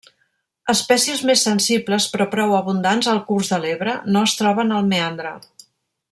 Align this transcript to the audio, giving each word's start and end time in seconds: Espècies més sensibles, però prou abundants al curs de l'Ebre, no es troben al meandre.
Espècies 0.71 1.19
més 1.29 1.43
sensibles, 1.47 2.07
però 2.15 2.27
prou 2.33 2.55
abundants 2.61 3.11
al 3.15 3.21
curs 3.31 3.51
de 3.55 3.59
l'Ebre, 3.67 3.93
no 4.17 4.27
es 4.31 4.35
troben 4.41 4.77
al 4.79 4.89
meandre. 4.95 5.35